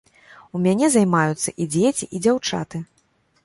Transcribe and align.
У 0.59 0.61
мяне 0.63 0.87
займаюцца 0.95 1.55
і 1.65 1.69
дзеці, 1.77 2.07
і 2.15 2.25
дзяўчаты. 2.27 2.77